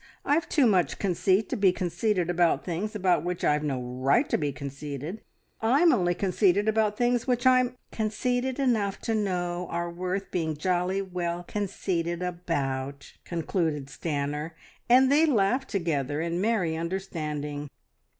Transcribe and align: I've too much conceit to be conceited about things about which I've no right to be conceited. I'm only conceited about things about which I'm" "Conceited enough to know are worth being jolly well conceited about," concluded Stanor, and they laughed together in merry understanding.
I've 0.25 0.49
too 0.49 0.65
much 0.65 0.97
conceit 0.97 1.47
to 1.49 1.55
be 1.55 1.71
conceited 1.71 2.27
about 2.31 2.65
things 2.65 2.95
about 2.95 3.23
which 3.23 3.43
I've 3.43 3.61
no 3.63 3.79
right 3.79 4.27
to 4.29 4.37
be 4.39 4.51
conceited. 4.51 5.21
I'm 5.61 5.93
only 5.93 6.15
conceited 6.15 6.67
about 6.67 6.97
things 6.97 7.21
about 7.25 7.27
which 7.29 7.45
I'm" 7.45 7.75
"Conceited 7.91 8.57
enough 8.57 8.99
to 9.01 9.13
know 9.13 9.67
are 9.69 9.91
worth 9.91 10.31
being 10.31 10.57
jolly 10.57 11.03
well 11.03 11.43
conceited 11.47 12.23
about," 12.23 13.13
concluded 13.25 13.89
Stanor, 13.89 14.53
and 14.89 15.11
they 15.11 15.27
laughed 15.27 15.69
together 15.69 16.19
in 16.19 16.41
merry 16.41 16.75
understanding. 16.75 17.69